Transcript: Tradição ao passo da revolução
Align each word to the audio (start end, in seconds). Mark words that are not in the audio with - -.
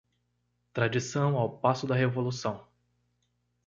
Tradição 0.73 1.37
ao 1.37 1.59
passo 1.59 1.85
da 1.85 1.93
revolução 1.93 2.67